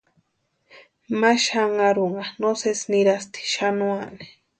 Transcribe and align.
Ma 1.19 1.31
xanharunha 1.45 2.25
no 2.41 2.51
sési 2.61 2.85
nirasti 2.91 3.41
xanuani. 3.53 4.25